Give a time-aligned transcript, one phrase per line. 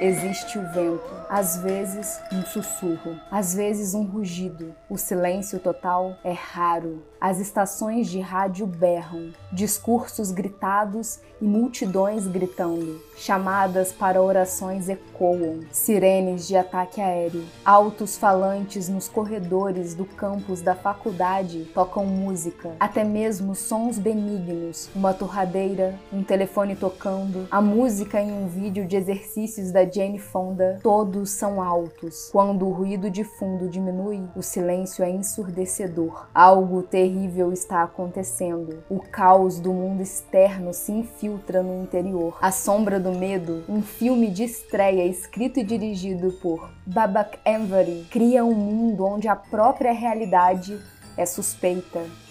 [0.00, 4.74] existe o vento, às vezes um sussurro, às vezes um rugido.
[4.88, 7.02] O silêncio total é raro.
[7.20, 13.00] As estações de rádio berram, discursos gritados e multidões gritando.
[13.16, 17.44] Chamadas para orações ecoam, sirenes de ataque aéreo.
[17.64, 25.12] Altos falantes nos corredores do campus da faculdade tocam música, até mesmo sons benignos, uma
[25.12, 31.30] torradeira, um telefone tocando, a música em um vídeo de exercícios da Jane Fonda, todos
[31.30, 32.28] são altos.
[32.30, 36.28] Quando o ruído de fundo diminui, o silêncio é ensurdecedor.
[36.34, 38.82] Algo terrível está acontecendo.
[38.88, 42.36] O caos do mundo externo se infiltra no interior.
[42.40, 48.44] A sombra do medo, um filme de estreia escrito e dirigido por Babak Envery, cria
[48.44, 50.78] um mundo onde a própria realidade
[51.16, 52.27] é suspeita.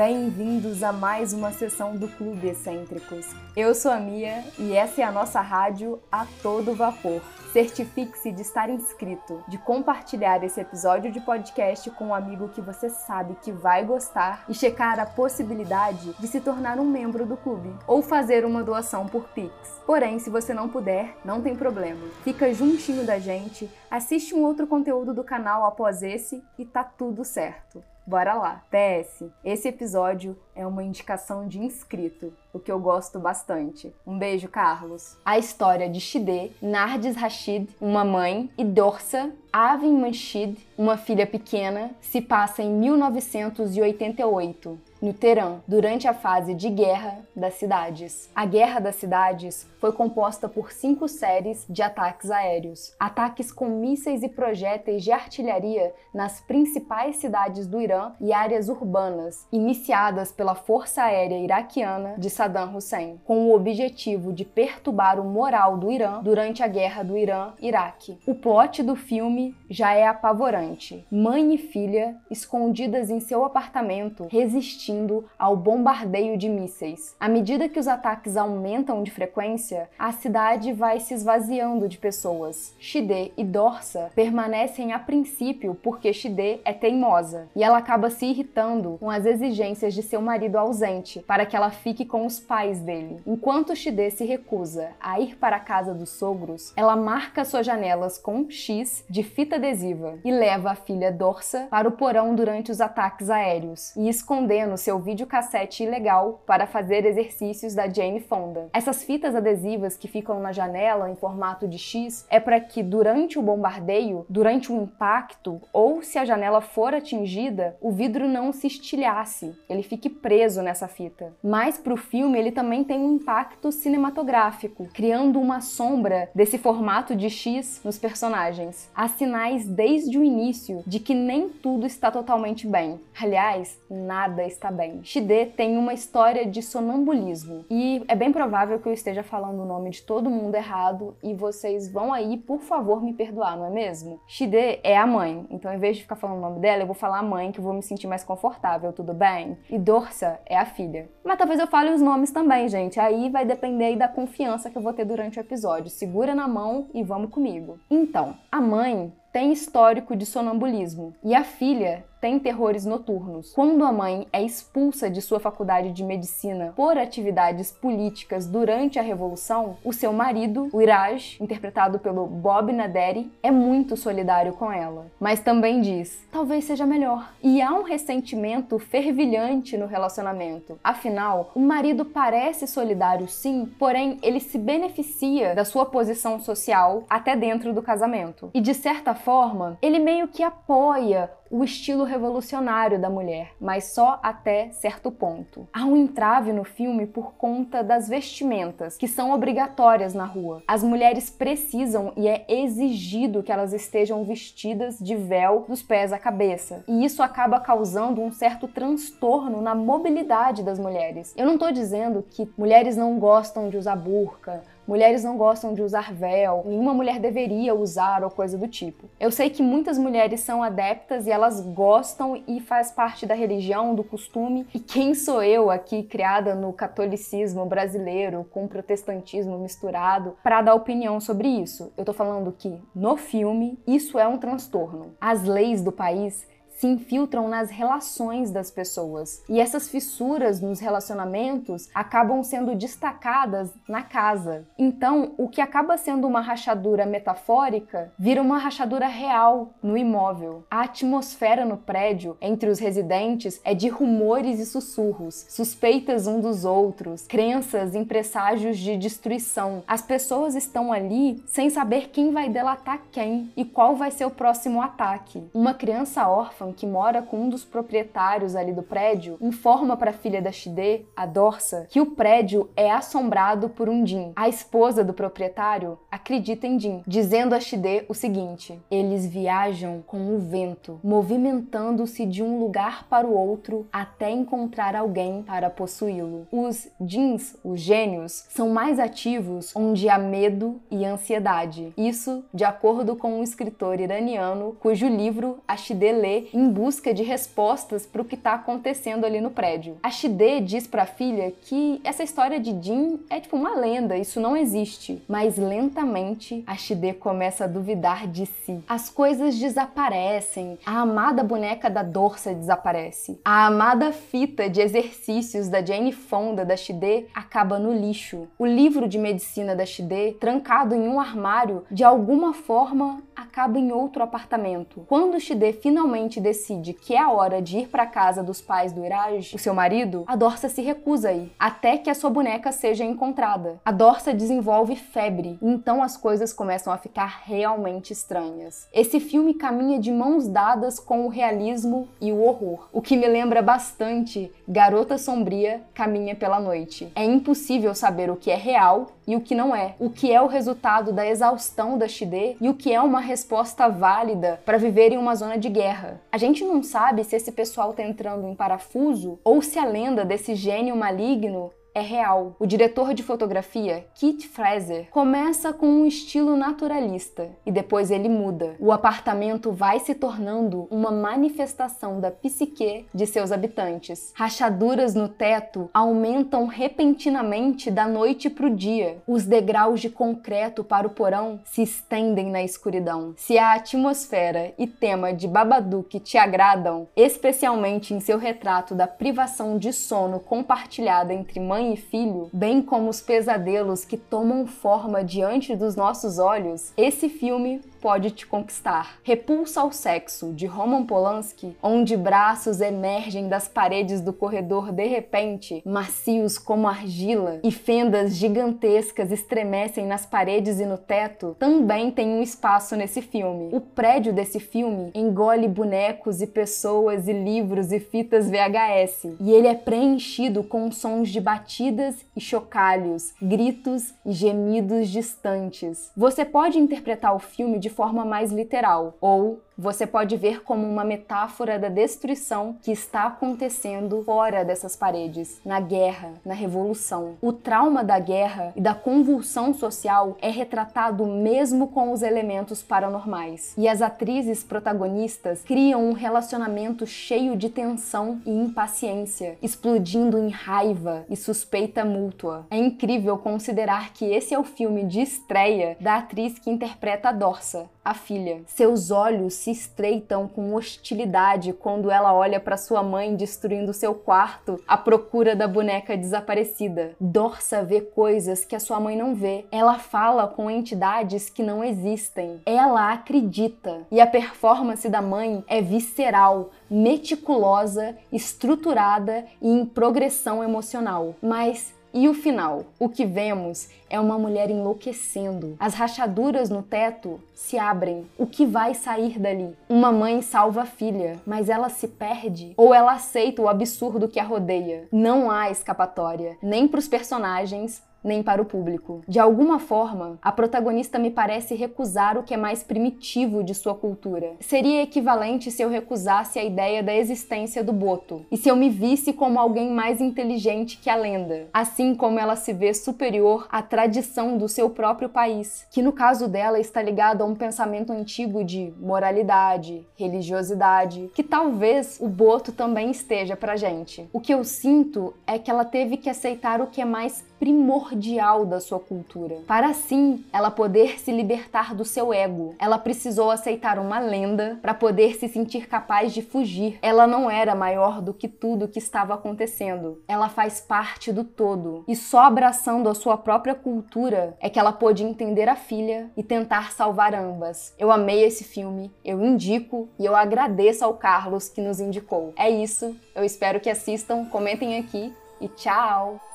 [0.00, 3.26] Bem-vindos a mais uma sessão do Clube Excêntricos.
[3.54, 7.20] Eu sou a Mia e essa é a nossa rádio a todo vapor.
[7.52, 12.88] Certifique-se de estar inscrito, de compartilhar esse episódio de podcast com um amigo que você
[12.88, 17.70] sabe que vai gostar e checar a possibilidade de se tornar um membro do clube
[17.86, 19.52] ou fazer uma doação por Pix.
[19.84, 22.00] Porém, se você não puder, não tem problema.
[22.24, 27.22] Fica juntinho da gente, assiste um outro conteúdo do canal após esse e tá tudo
[27.22, 27.84] certo.
[28.10, 28.62] Bora lá.
[28.72, 33.94] PS, esse episódio é uma indicação de inscrito, o que eu gosto bastante.
[34.04, 35.16] Um beijo, Carlos.
[35.24, 41.92] A história de Shide, Nardes Rashid, uma mãe, e Dorsa, Avin Manshid, uma filha pequena,
[42.00, 48.28] se passa em 1988 no Teherã, durante a fase de guerra das cidades.
[48.34, 54.22] A Guerra das Cidades foi composta por cinco séries de ataques aéreos, ataques com mísseis
[54.22, 61.02] e projéteis de artilharia nas principais cidades do Irã e áreas urbanas, iniciadas pela Força
[61.02, 66.62] Aérea Iraquiana de Saddam Hussein, com o objetivo de perturbar o moral do Irã durante
[66.62, 68.18] a Guerra do Irã-Iraque.
[68.26, 71.06] O plot do filme já é apavorante.
[71.10, 74.89] Mãe e filha, escondidas em seu apartamento, resistindo
[75.38, 77.14] ao bombardeio de mísseis.
[77.18, 82.74] À medida que os ataques aumentam de frequência, a cidade vai se esvaziando de pessoas.
[82.78, 88.96] Shide e Dorsa permanecem a princípio porque Shide é teimosa e ela acaba se irritando
[88.98, 93.20] com as exigências de seu marido ausente para que ela fique com os pais dele.
[93.26, 98.18] Enquanto Shide se recusa a ir para a casa dos sogros, ela marca suas janelas
[98.18, 102.80] com X de fita adesiva e leva a filha Dorsa para o porão durante os
[102.80, 108.68] ataques aéreos e escondendo seu videocassete ilegal para fazer exercícios da Jane Fonda.
[108.72, 113.38] Essas fitas adesivas que ficam na janela em formato de X é para que durante
[113.38, 118.66] o bombardeio, durante o impacto ou se a janela for atingida, o vidro não se
[118.66, 121.32] estilhasse, ele fique preso nessa fita.
[121.42, 127.14] Mas para o filme ele também tem um impacto cinematográfico, criando uma sombra desse formato
[127.14, 128.90] de X nos personagens.
[128.94, 132.98] Há sinais desde o início de que nem tudo está totalmente bem.
[133.20, 135.00] Aliás, nada está bem.
[135.02, 139.66] Shide tem uma história de sonambulismo e é bem provável que eu esteja falando o
[139.66, 143.70] nome de todo mundo errado e vocês vão aí, por favor, me perdoar, não é
[143.70, 144.20] mesmo?
[144.26, 146.94] Shide é a mãe, então em vez de ficar falando o nome dela, eu vou
[146.94, 149.58] falar a mãe que eu vou me sentir mais confortável, tudo bem?
[149.68, 151.08] E Dorsa é a filha.
[151.24, 152.98] Mas talvez eu fale os nomes também, gente.
[152.98, 155.90] Aí vai depender aí da confiança que eu vou ter durante o episódio.
[155.90, 157.78] Segura na mão e vamos comigo.
[157.90, 163.52] Então, a mãe tem histórico de sonambulismo e a filha tem terrores noturnos.
[163.52, 169.02] Quando a mãe é expulsa de sua faculdade de medicina por atividades políticas durante a
[169.02, 175.06] Revolução, o seu marido, o Iraj, interpretado pelo Bob Naderi, é muito solidário com ela.
[175.18, 177.32] Mas também diz: talvez seja melhor.
[177.42, 180.78] E há um ressentimento fervilhante no relacionamento.
[180.84, 187.34] Afinal, o marido parece solidário sim, porém ele se beneficia da sua posição social até
[187.34, 188.50] dentro do casamento.
[188.52, 194.20] E de certa forma, ele meio que apoia o estilo revolucionário da mulher, mas só
[194.22, 195.68] até certo ponto.
[195.72, 200.62] Há um entrave no filme por conta das vestimentas, que são obrigatórias na rua.
[200.68, 206.18] As mulheres precisam e é exigido que elas estejam vestidas de véu dos pés à
[206.18, 211.34] cabeça, e isso acaba causando um certo transtorno na mobilidade das mulheres.
[211.36, 215.82] Eu não estou dizendo que mulheres não gostam de usar burca, mulheres não gostam de
[215.82, 219.08] usar véu, nenhuma mulher deveria usar ou coisa do tipo.
[219.20, 223.94] Eu sei que muitas mulheres são adeptas e elas gostam e faz parte da religião,
[223.94, 224.66] do costume.
[224.74, 231.20] E quem sou eu aqui criada no catolicismo brasileiro com protestantismo misturado para dar opinião
[231.20, 231.92] sobre isso?
[231.96, 235.14] Eu tô falando que no filme isso é um transtorno.
[235.20, 236.48] As leis do país
[236.80, 239.42] se infiltram nas relações das pessoas.
[239.50, 244.66] E essas fissuras nos relacionamentos acabam sendo destacadas na casa.
[244.78, 250.64] Então, o que acaba sendo uma rachadura metafórica vira uma rachadura real no imóvel.
[250.70, 256.64] A atmosfera no prédio entre os residentes é de rumores e sussurros, suspeitas um dos
[256.64, 259.82] outros, crenças em presságios de destruição.
[259.86, 264.30] As pessoas estão ali sem saber quem vai delatar quem e qual vai ser o
[264.30, 265.46] próximo ataque.
[265.52, 270.14] Uma criança órfã que mora com um dos proprietários ali do prédio informa para a
[270.14, 274.32] filha da Shide, a Dorsa, que o prédio é assombrado por um Jin.
[274.36, 280.34] A esposa do proprietário acredita em Jin, dizendo a Shide o seguinte: eles viajam com
[280.34, 286.46] o vento, movimentando-se de um lugar para o outro até encontrar alguém para possuí-lo.
[286.50, 291.92] Os Jins, os gênios, são mais ativos onde há medo e ansiedade.
[291.96, 298.04] Isso de acordo com um escritor iraniano cujo livro Ashide lê em busca de respostas
[298.04, 299.96] para o que está acontecendo ali no prédio.
[300.02, 304.38] Ashide diz para a filha que essa história de Jin é tipo uma lenda, isso
[304.38, 305.22] não existe.
[305.26, 308.80] Mas lentamente Ashide começa a duvidar de si.
[308.86, 310.78] As coisas desaparecem.
[310.84, 313.40] A amada boneca da Dorsa desaparece.
[313.42, 318.48] A amada fita de exercícios da Jane Fonda da Shide acaba no lixo.
[318.58, 323.90] O livro de medicina da Shide, trancado em um armário, de alguma forma acaba em
[323.92, 325.04] outro apartamento.
[325.08, 329.04] Quando Shide finalmente decide que é a hora de ir para casa dos pais do
[329.04, 332.72] Iraj, o seu marido, a Dorsa se recusa a ir, até que a sua boneca
[332.72, 333.80] seja encontrada.
[333.84, 338.88] A Dorsa desenvolve febre, e então as coisas começam a ficar realmente estranhas.
[338.92, 343.28] Esse filme caminha de mãos dadas com o realismo e o horror, o que me
[343.28, 347.12] lembra bastante Garota Sombria Caminha pela Noite.
[347.14, 350.42] É impossível saber o que é real e o que não é, o que é
[350.42, 355.12] o resultado da exaustão da Shide e o que é uma resposta válida para viver
[355.12, 356.20] em uma zona de guerra.
[356.32, 360.24] A gente não sabe se esse pessoal está entrando em parafuso ou se a lenda
[360.24, 362.54] desse gênio maligno é real.
[362.58, 368.76] O diretor de fotografia, Kit Fraser, começa com um estilo naturalista e depois ele muda.
[368.78, 374.32] O apartamento vai se tornando uma manifestação da psique de seus habitantes.
[374.34, 379.18] Rachaduras no teto aumentam repentinamente da noite para o dia.
[379.26, 383.34] Os degraus de concreto para o porão se estendem na escuridão.
[383.36, 389.78] Se a atmosfera e tema de Babadook te agradam, especialmente em seu retrato da privação
[389.78, 395.24] de sono compartilhada entre mãe mãe e filho, bem como os pesadelos que tomam forma
[395.24, 399.18] diante dos nossos olhos, esse filme pode te conquistar.
[399.22, 405.82] Repulsa ao Sexo, de Roman Polanski, onde braços emergem das paredes do corredor de repente,
[405.84, 412.42] macios como argila, e fendas gigantescas estremecem nas paredes e no teto, também tem um
[412.42, 413.68] espaço nesse filme.
[413.72, 419.66] O prédio desse filme engole bonecos e pessoas e livros e fitas VHS, e ele
[419.66, 426.10] é preenchido com sons de batidas e chocalhos, gritos e gemidos distantes.
[426.16, 431.04] Você pode interpretar o filme de forma mais literal, ou você pode ver como uma
[431.04, 437.36] metáfora da destruição que está acontecendo fora dessas paredes, na guerra, na revolução.
[437.40, 443.74] O trauma da guerra e da convulsão social é retratado mesmo com os elementos paranormais.
[443.78, 451.24] E as atrizes protagonistas criam um relacionamento cheio de tensão e impaciência, explodindo em raiva
[451.30, 452.66] e suspeita mútua.
[452.70, 457.32] É incrível considerar que esse é o filme de estreia da atriz que interpreta a
[457.32, 458.62] Dorsa, a filha.
[458.66, 464.82] Seus olhos se estreitam com hostilidade quando ela olha para sua mãe destruindo seu quarto
[464.86, 467.12] à procura da boneca desaparecida.
[467.20, 469.66] Dorsa vê coisas que a sua mãe não vê.
[469.70, 472.60] Ela fala com entidades que não existem.
[472.64, 474.06] Ela acredita.
[474.10, 481.34] E a performance da mãe é visceral, meticulosa, estruturada e em progressão emocional.
[481.42, 482.86] Mas e o final?
[482.98, 485.76] O que vemos é uma mulher enlouquecendo.
[485.78, 488.26] As rachaduras no teto se abrem.
[488.36, 489.76] O que vai sair dali?
[489.88, 494.40] Uma mãe salva a filha, mas ela se perde ou ela aceita o absurdo que
[494.40, 495.06] a rodeia.
[495.12, 499.22] Não há escapatória, nem para os personagens, nem para o público.
[499.26, 503.94] De alguma forma, a protagonista me parece recusar o que é mais primitivo de sua
[503.94, 504.52] cultura.
[504.60, 508.88] Seria equivalente se eu recusasse a ideia da existência do Boto e se eu me
[508.88, 513.82] visse como alguém mais inteligente que a lenda, assim como ela se vê superior à
[513.82, 518.64] tradição do seu próprio país, que no caso dela está ligado a um pensamento antigo
[518.64, 524.28] de moralidade, religiosidade, que talvez o Boto também esteja pra gente.
[524.32, 528.09] O que eu sinto é que ela teve que aceitar o que é mais primordial
[528.10, 529.58] primordial da sua cultura.
[529.66, 534.94] Para assim ela poder se libertar do seu ego, ela precisou aceitar uma lenda para
[534.94, 536.98] poder se sentir capaz de fugir.
[537.00, 540.20] Ela não era maior do que tudo que estava acontecendo.
[540.26, 542.04] Ela faz parte do todo.
[542.08, 546.42] E só abraçando a sua própria cultura é que ela pôde entender a filha e
[546.42, 547.94] tentar salvar ambas.
[547.98, 552.52] Eu amei esse filme, eu indico e eu agradeço ao Carlos que nos indicou.
[552.56, 556.49] É isso, eu espero que assistam, comentem aqui e tchau!